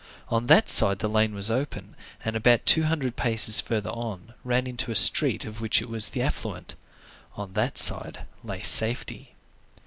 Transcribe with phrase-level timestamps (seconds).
[0.29, 1.95] On that side the lane was open,
[2.25, 6.09] and about two hundred paces further on, ran into a street of which it was
[6.09, 6.73] the affluent.
[7.35, 9.35] On that side lay safety.